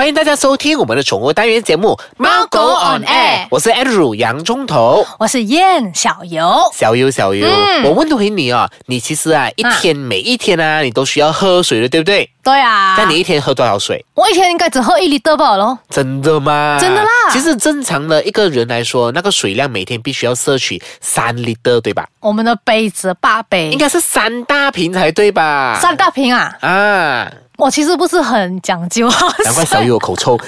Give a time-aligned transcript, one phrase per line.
[0.00, 5.04] 欢迎大家收听我们的宠物单元节目《猫狗 on air 我是 Andrew 洋葱头。
[5.18, 12.30] 我是燕小游，小游，小游，嗯我问回你啊，你其实啊，一天、每一天啊，你都需要喝水的，对不对？
[12.42, 14.02] 对啊，那你一天喝多少水？
[14.14, 15.78] 我一天应该只喝一粒的吧咯。
[15.90, 16.78] 真的吗？
[16.80, 22.08] 真的啦其实正常的一个人来说，那个水量每天必须要摄取三 liter，对吧？
[22.20, 25.78] 我们的杯子八杯应，该是三大瓶才对吧？
[25.78, 26.56] 三大瓶啊。
[26.62, 29.08] 啊，我其实不是很讲究，
[29.44, 30.38] 难怪小鱼有口臭。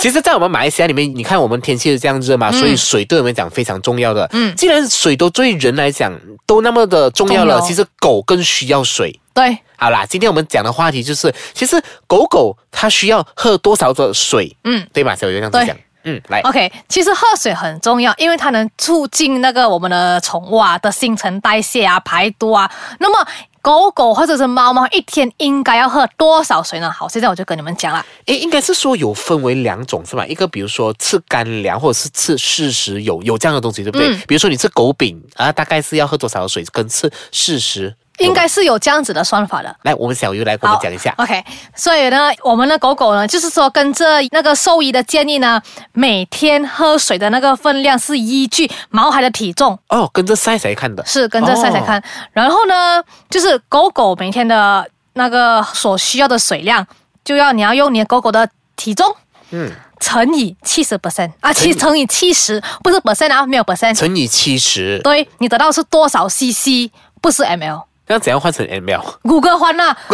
[0.00, 4.28] 其实，在我们马来西亚里面，你看我们天气是这样热嘛，所以水对我们讲非常重要的。
[4.32, 6.12] 嗯，既然水都对人来讲
[6.44, 9.18] 都那么的重要了，要其实狗更需要水。
[9.32, 15.14] 对，好啦，今天我们讲的话题就是，其实狗狗它需要喝多少的水，嗯对吧？
[15.14, 22.68] 小鱼这样子讲，嗯，来，OK，其实喝水很重要，因为它能促进那个我们的宠物啊的新陈代谢啊、排毒啊。
[22.98, 23.30] 那么
[23.62, 26.90] 狗狗或者是猫猫一天应该要喝多少水呢？
[26.90, 28.04] 好，现在我就跟你们讲了。
[28.26, 30.26] 诶，应该是说有分为两种是吧？
[30.26, 34.08] 一个比如说吃干粮或者是吃事实有有这样的东西，对不对？
[34.08, 39.76] 嗯比如说你吃狗饼啊，大概是要喝多少水，跟吃事实应该是有这样子的算法的。
[39.82, 41.14] 来，我们小鱼来跟我们讲一下。
[41.16, 41.42] OK，
[41.74, 45.60] 所以呢，我们的狗狗呢，就是说跟着那个兽医的建议呢，
[45.92, 51.04] 每天喝水的那个分量是依据毛孩的体重，哦，跟着晒晒看的。
[51.06, 52.02] 是跟着晒晒看。
[52.32, 56.86] 然后呢，就是狗狗每天的那个所需要的水量，
[57.24, 59.14] 就要你要用你的狗狗的体重，
[59.50, 63.94] 嗯，乘以七十 percent 啊，七乘以七十，不是 percent 啊，没有 percent。
[63.94, 67.84] 乘以七十，对你得到是多少 CC，不是 ml。
[68.12, 69.00] 那怎样换成 ml？
[69.22, 69.96] 谷歌换啊，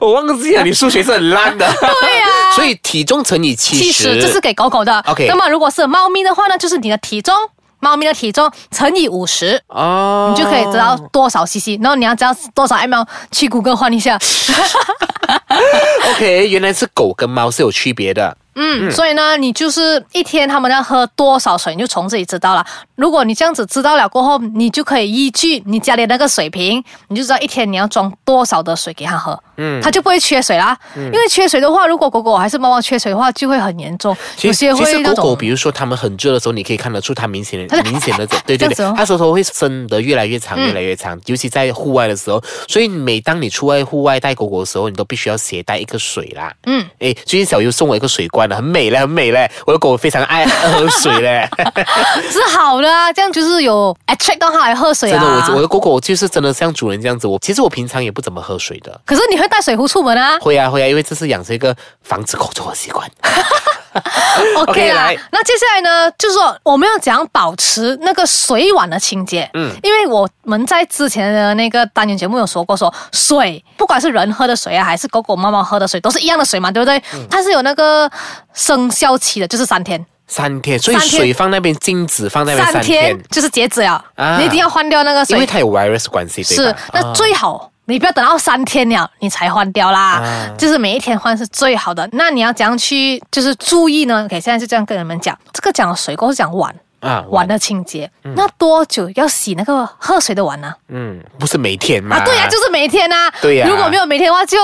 [0.00, 1.64] 我忘记了，你数学是很烂的。
[1.80, 4.98] 对呀、所以体重乘以七七十，这是给狗狗的。
[5.06, 7.32] OK 那么如果是猫咪的话呢，就是你的体重，
[7.78, 9.62] 猫咪的体重乘以五十。
[9.68, 14.18] 哦，你就可以得到多少 CC，然后你要知道多少 ml，去谷歌换一下。
[16.10, 18.36] OK，原来是狗跟猫是有区别的。
[18.54, 22.64] 嗯，所以呢，你就是一天他们要喝多少水，你就从这里知道了。
[22.96, 30.76] 如果你这样子知道了过后，你就可以依据你家里那个水瓶，你就知道一天你要装多少的水给他喝，嗯，他就不会缺水啦。
[30.94, 42.42] 因为缺水的话，如果狗狗还是猫猫缺水的话，就会很严重，有些其实其实会那种狗狗，比如说它们很热的时候，你可以看得出它明显的 明显的对对对这样子哦，它舌头会伸得越来越长，嗯越来越长，尤其在户外的时候。
[42.68, 46.52] 所以每当你出外户外带狗狗的时候，你都必须要携带一个水啦。
[46.66, 51.48] 嗯，诶，最近小优送我一个水罐了，很美嘞，很美嘞，我的狗非常爱 喝水嘞。
[52.30, 55.20] 是好的啊，这样就是有 attract 到它来喝水啊。
[55.20, 57.26] 真的，我我的狗狗就是真的像主人这样子。
[57.26, 59.00] 我其实我平常也不怎么喝水的。
[59.04, 63.08] 可是你会带水壶出门啊会啊会啊，因为这是养成一个防止口臭的习惯。
[64.58, 69.48] OK 啦来，那接下来呢，就是说我们要怎样保持那个水碗的清洁？
[69.54, 76.96] 嗯嗯，因为我们在之前的那个单元节目有说过说水不管是人喝的水啊，还是狗狗、猫猫喝的水，都是一样的水嘛，对不对？
[77.14, 78.10] 嗯它是有那个
[78.52, 85.36] 生效期的，就是三天，三天，所以水放那边，镜子放那边三天，就是截止了，啊你一定要换掉那个水。
[85.36, 87.70] 因为它有 virus 关系，对是？，那最好。
[87.86, 90.18] 你不要等到三天了，你才换掉啦。
[90.18, 92.08] 啊就是每一天换是最好的。
[92.12, 98.10] 那你要怎样去就是注意呢？OK，现在就这样跟你们讲，这个讲的水沟是讲碗啊碗的清洁。
[98.36, 100.72] 那多久要洗那个喝水的碗呢？
[100.88, 102.16] 嗯，不是每天嘛？
[102.16, 103.30] 啊，对呀、就是每天啊。
[103.42, 104.56] 对呀如果没有每天的话，就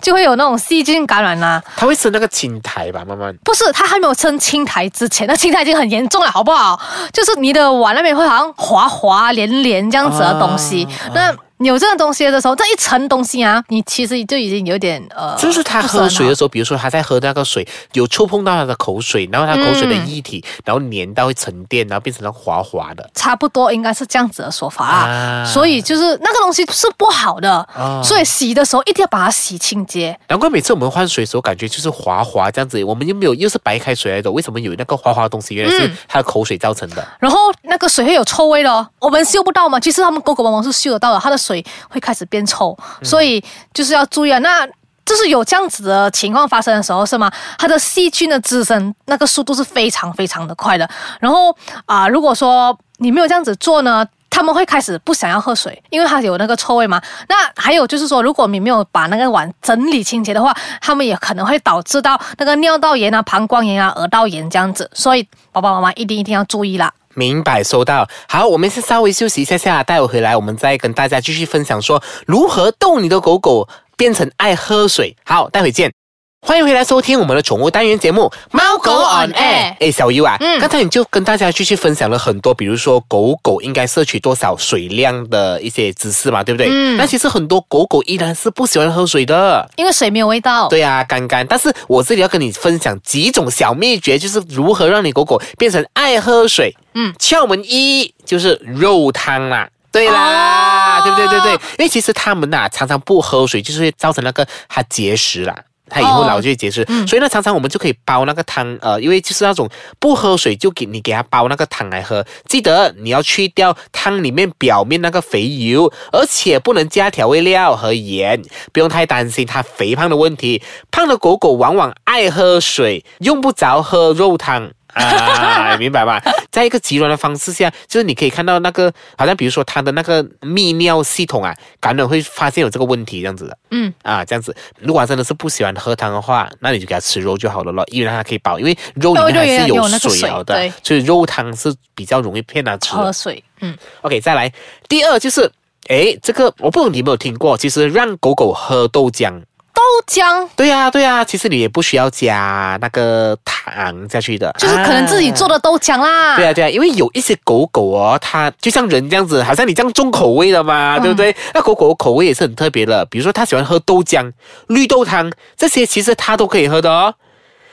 [0.00, 3.02] 就会有那种细菌感染啦、它会生那个青苔吧？
[3.08, 6.78] 慢慢不是，它还没有生青苔之前，那青苔已经很严重了，好不好？
[7.12, 10.86] 就是你的碗那边会好像滑滑连连这样子的东西。
[11.14, 23.10] 啊那有这个东西的时候，这一层东西啊，你其实就已经有点呃，就是他喝水的时候，比如说他在喝那个水，有触碰到他的口水，然后他口水的液体，然后粘到会沉淀，然后变成了滑滑的。
[23.14, 25.06] 差不多应该是这样子的说法啊。
[25.08, 30.18] 啊所以就是那个东西是不好的，哦所以洗的时候一定要把它洗清洁。
[30.28, 32.82] 难怪每次我们换水的时候，感觉就是滑滑这样子。
[32.84, 35.54] 我们又没有，又是白开水来的，为什么有那个滑滑的东西？
[35.54, 37.06] 原来是他的口水造成的。
[37.18, 39.80] 然后那个水会有臭味的哦，我们嗅不到嘛。
[39.80, 43.42] 其实他们狗狗、猫猫是嗅得到的，它的水会开始变臭，所以
[43.72, 44.38] 就是要注意啊。
[44.40, 44.66] 那
[45.04, 47.32] 就是有这样子的情况发生的时候，是吗？
[47.58, 50.88] 它的细菌的滋生那个速度是非常非常的快的。
[51.18, 51.56] 然后
[51.86, 54.06] 啊、如果说你没有这样子做呢？
[54.30, 57.00] 他们会开始不想要喝水，因为它有那个臭味嘛。
[57.28, 64.88] 那还有就是说，如果你没有把那个碗整理清洁的话，他们也可能会导致到那个尿道炎啊、膀胱炎啊、耳道炎这样子。
[64.92, 66.92] 所以爸爸妈妈一定一定要注意啦。
[67.14, 68.08] 明白，收到。
[68.28, 75.16] 好，我们先稍微休息一下下，待会回来我们再跟大家继续分享说如何逗你的狗狗变成爱喝水。
[75.24, 75.92] 好，待会见。
[76.40, 78.22] 欢迎回来收听我们的宠物单元节目
[78.52, 79.74] 《猫狗 on air》。
[79.80, 86.68] 哎，小优啊，嗯刚才你就跟大家继续分享了很多，比如说狗狗应该摄取多少水量的一些知识嘛，对不对？
[86.70, 89.68] 嗯那其实很多狗狗依然是不喜欢喝水的。
[89.74, 90.68] 因为水没有味道。
[90.68, 91.44] 对啊，干干。
[91.44, 96.72] 但是我这里要跟你分享几种小秘诀，就是如何让你狗狗变成爱喝水。
[97.00, 99.68] 嗯，窍门一就是肉汤啦。
[99.92, 101.28] 对啦，哦对不对？
[101.28, 105.56] 对对，因为其实他们呐、常常不喝水，就是会造成那个它结石啦。
[105.90, 109.66] 它以后哦老就会结石，嗯所以呢，常常我们就可以煲那个汤，呃，因为就是那种
[109.98, 112.22] 不喝水就给你给它煲那个汤来喝。
[112.46, 120.62] 记得你要去掉汤里面表面那个肥油，而且不能加调味料和盐，不用太担心它肥胖的问题。
[120.90, 124.70] 胖的狗狗往往爱喝水，用不着喝肉汤。
[124.94, 126.20] 啊，明白吧？
[126.50, 133.58] 在一个极端的方式下，就是你可以看到那个，好像比如说它的那个泌尿系统啊，感染会发现有这个问题，这样子的。
[133.70, 143.12] 嗯，啊，这样子，如果他真的是不喜欢喝汤的话，那你就给它吃肉就好了咯，因为它可以饱，因为肉里面还是有水了的所以肉汤是比较容易骗它吃的喝。
[143.12, 144.52] 水，嗯，OK，再来，
[144.88, 145.50] 第二就是，
[145.88, 149.42] 诶，这个我不懂你有没有听过，其实让狗狗喝豆浆。
[149.88, 155.58] 豆浆对呀、对呀、其实你也不需要加那个糖下去的，就是可能自己做的。
[155.58, 156.36] 豆浆啦。
[156.36, 161.34] 对呀，对呀，因为有一些狗狗哦，它就像人这样子，好像你这样重口味的嘛，嗯对不对？
[161.54, 164.30] 那狗狗口味也是很特别的，比如说它喜欢喝豆浆、
[164.68, 167.14] 绿豆汤这些，其实它都可以喝的哦。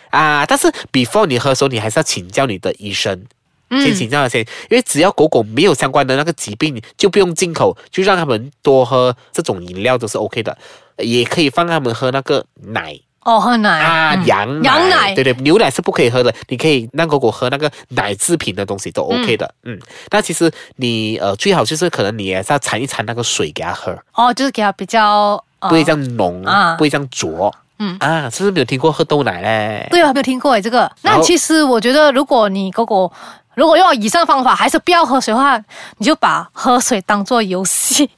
[0.10, 3.26] 啊，但是 before 你喝的时候，你还是要请教你的医生。
[3.70, 3.82] 嗯。
[3.82, 10.58] 先请教他先，因为只要狗狗没有相关的那个疾病，就不用进口，就让他们多喝这种饮料都是 OK 的，
[10.98, 13.00] 也可以放他们喝那个奶。
[13.24, 13.80] 哦，喝奶。
[13.80, 14.26] 啊，嗯。
[14.28, 15.16] 羊奶，羊奶。
[15.16, 19.80] 对对，牛奶是不可以喝的，你可以让狗狗喝那个奶制品的东西都 OK 的，嗯。
[20.12, 26.76] 那其实你呃最好就是可能你也是要掺一掺那个水给它喝，哦，就是给它比较呃不会这样浓，啊。
[26.76, 27.98] 不会这样浊，嗯。
[28.00, 29.88] 啊，是不是没有听过喝豆奶嘞？
[29.90, 30.92] 对啊，没有听过诶，这个。
[31.02, 33.12] 那其实我觉得，如果你狗狗
[33.56, 35.58] 如果用以上方法还是不要喝水的话，
[35.98, 38.10] 你就把喝水当做游戏，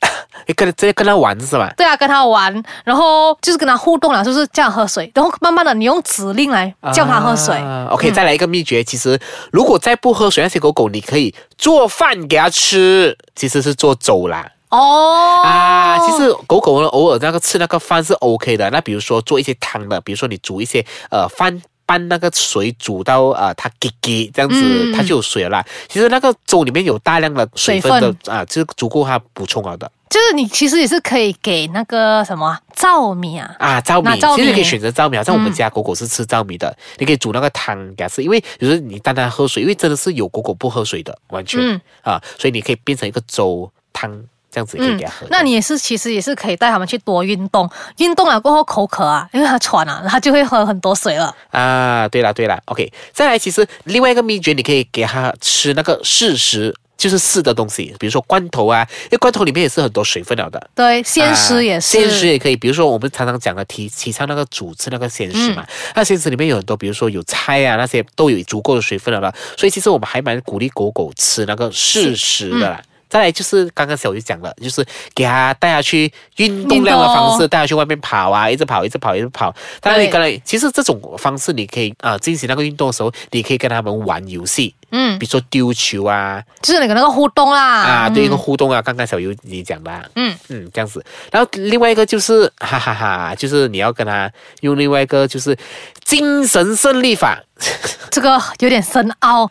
[0.47, 1.71] 你 跟直接跟它玩是吧？
[1.77, 2.51] 对啊，跟它玩，
[2.83, 7.55] 然后就是跟它互动了，就是这样喝水，然后慢慢的你用指令来叫它喝水。
[7.55, 9.19] 啊 OK，、再来一个秘诀，其实
[9.51, 14.45] 如果再不喝水，那些狗狗你可以做饭给它吃，其实是做粥啦。
[14.69, 18.69] 哦啊，其实狗狗呢，偶尔那个吃那个饭是 OK 的。
[18.69, 21.61] 那比如说做一些汤的，比如说你煮一些呃饭。
[21.87, 24.93] 拌那个水煮到呃它叽叽这样子，嗯。
[24.93, 25.65] 它就有水了啦。
[25.87, 29.91] 其实那个粥里面有大量的水分的水啊，就是足够它补充了的。
[30.09, 33.81] 就是你其实也是可以给那个什么啊糙米啊，啊。
[33.81, 34.09] 糙米。
[34.35, 38.23] 其实可以选择糙米，好像我们嗯家狗狗是吃糙米的，你可以煮那个汤给它吃。
[38.23, 41.81] 因为有时候你单单喝水，因为真的是有狗狗不喝水的，完全、嗯。
[42.01, 44.23] 啊，所以你可以变成一个粥汤
[44.57, 45.27] 这样子可以给他喝。
[45.29, 51.33] 那你也是其实也是可以带他们去多运动，运动了过后口渴啊，因为他喘啊，它就会喝很多水了。
[51.51, 60.69] 啊，对了对了，OK，再来，其实另外一个秘诀，你可以给他吃那个适食，就是湿的东西，比如说罐头啊，因为罐头里面也是很多水分了的。
[60.73, 72.81] 对，鲜食也是，啊鲜食也可以，比如说我们常常讲的提提倡那个主吃那个鲜食嘛，嗯那鲜食里面有很多，比如说有菜啊那些都有足够的水分了的，所以其实我们还蛮鼓励狗狗吃那个适食的啦。
[73.09, 79.53] 再来就是刚刚小鱼讲了，就是给他带他去运动量的方式，带他去外面跑啊，一直跑，一直跑，一直跑。
[79.81, 85.17] 当然，你刚才其实这种方式，你可以啊、进行那个运动的时候，你可以跟他们玩游戏，嗯。
[85.19, 88.13] 比，如说丢球啊，就是那个那个互动啦，啊，嗯。
[88.13, 90.35] 对一个互动啊，刚刚小优你讲的、啊，嗯。
[90.49, 91.03] 嗯，这样子。
[91.31, 95.57] 然后另外一个就是， 哈哈哈就是你要跟他用另外一个就是
[96.03, 97.37] 精神胜利法，
[98.09, 99.47] 这个有点深奥，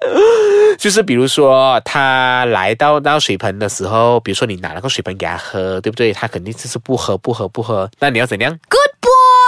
[0.79, 6.13] 就是比如说他来到那个水盆的时候，比如说你拿了个水盆给他喝，对不对？
[6.13, 8.86] 他肯定就是不喝不喝不喝，那你要怎样？Good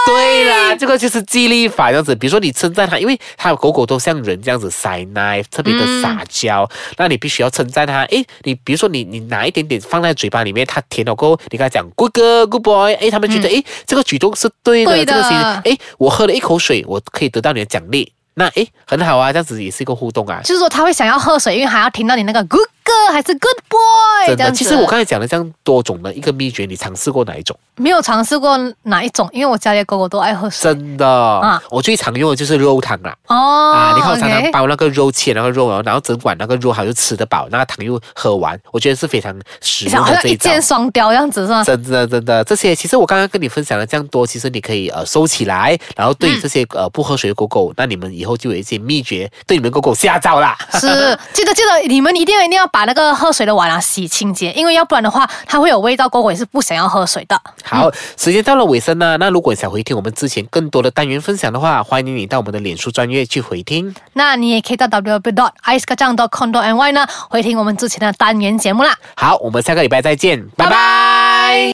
[0.05, 2.15] 对啦，这个就是激励法这样子。
[2.15, 8.03] 比如说你称赞它，因为它狗狗都像人这样子塞奶，特别的撒娇，那你必须要称赞它。
[8.05, 18.11] 诶，你比如说你你拿一点点放在嘴巴里面，它舔了过后，你跟它讲 good girl good boy，诶，他们觉得、诶这个举动是对的，对的这个行为，诶，我喝了一口水，我可以得到你的奖励。
[18.35, 20.39] 那诶，很好啊，这样子也是一个互动啊。
[20.45, 24.57] 就是说他会想要喝水，因为还要听到你那个 good girl 还是 good boy 真的，这样子。
[24.57, 27.57] 其实我刚才讲的这样多种的一个秘诀，你尝试过哪一种？
[27.75, 30.73] 没有尝试过哪一种，因为我家里的狗狗都爱喝水。
[30.73, 33.15] 真的啊，我最常用的就是肉汤啦。
[33.27, 40.51] 哦，啊，你看我常常 OK 包那个肉，切那个肉，然后整碗那个肉好像吃得饱，那个汤又喝完，我觉得是非常实用好像一的这一招。
[40.51, 41.63] 箭双雕这样子是吗？
[41.63, 50.57] 真的真的，这些其实我刚刚跟你分享了这样多，其实你可以呃收起来，然后对于这些、呃不喝水的狗狗，那你们以后就有一些秘诀，对你们狗狗下招啦。
[50.73, 50.87] 是，
[51.31, 57.37] 记得记得，你们一定要一定要把把那个喝水的碗啊洗清洁，因为要不然的话它会有味道，狗狗也是不想要喝水的。
[57.61, 63.93] 好，时间到了尾声呢，那如果想回听我们之前更多的单元分享的话，欢迎你到我们的脸书专业去回听。
[64.13, 66.63] 那你也可以到 w w dot i c e k a c a n g dot com dot
[66.63, 68.95] ny 呢回听我们之前的单元节目啦。
[69.17, 71.18] 好，我们下个礼拜再见，拜拜拜。